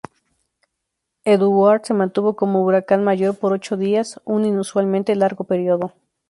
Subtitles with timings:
[1.25, 5.93] Edouard se mantuvo como huracán mayor por ocho días un inusualmente largo período.